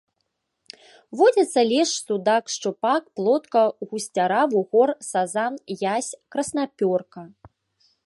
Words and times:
Водзяцца 1.17 1.61
лешч, 1.71 1.93
судак, 2.05 2.43
шчупак, 2.53 3.03
плотка, 3.15 3.63
гусцяра, 3.89 4.43
вугор, 4.53 4.89
сазан, 5.11 5.53
язь, 5.95 6.13
краснапёрка. 6.31 7.21